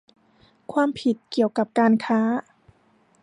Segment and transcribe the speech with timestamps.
[0.73, 2.19] ความผิดเกี่ยวกับการค้า